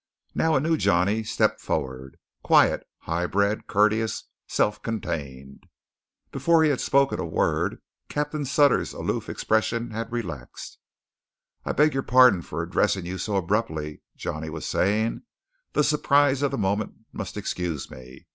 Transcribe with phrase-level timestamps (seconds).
[0.33, 5.67] Now a new Johnny stepped forward, quiet, high bred, courteous, self contained.
[6.31, 10.79] Before he had spoken a word, Captain Sutter's aloof expression had relaxed.
[11.65, 15.21] "I beg your pardon for addressing you so abruptly," Johnny was saying.
[15.73, 18.25] "The surprise of the moment must excuse me.